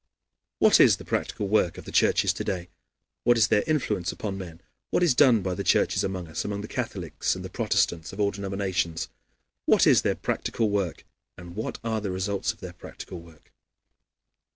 What 0.57 0.79
is 0.79 0.97
the 0.97 1.05
practical 1.05 1.47
work 1.47 1.77
of 1.77 1.85
the 1.85 1.91
churches 1.91 2.33
to 2.33 2.43
day? 2.43 2.69
What 3.23 3.37
is 3.37 3.49
their 3.49 3.63
influence 3.67 4.11
upon 4.11 4.35
men? 4.35 4.59
What 4.89 5.03
is 5.03 5.13
done 5.13 5.43
by 5.43 5.53
the 5.53 5.63
churches 5.63 6.03
among 6.03 6.27
us, 6.27 6.43
among 6.43 6.61
the 6.61 6.67
Catholics 6.67 7.35
and 7.35 7.45
the 7.45 7.51
Protestants 7.51 8.11
of 8.11 8.19
all 8.19 8.31
denominations 8.31 9.09
what 9.65 9.85
is 9.85 10.01
their 10.01 10.15
practical 10.15 10.71
work? 10.71 11.05
and 11.37 11.55
what 11.55 11.77
are 11.83 12.01
the 12.01 12.09
results 12.09 12.51
of 12.51 12.61
their 12.61 12.73
practical 12.73 13.19
work? 13.21 13.53